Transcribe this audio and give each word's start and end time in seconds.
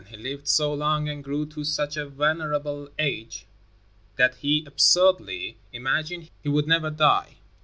He 0.09 0.17
lived 0.17 0.47
so 0.47 0.73
long 0.73 1.07
and 1.07 1.23
grew 1.23 1.45
to 1.45 1.63
such 1.63 1.95
a 1.95 2.07
venerable 2.07 2.89
age 2.97 3.45
that 4.15 4.33
he 4.37 4.63
absurdly 4.65 5.57
imagined 5.71 6.31
he 6.41 6.49
would 6.49 6.67
never 6.67 6.89
die. 6.89 7.37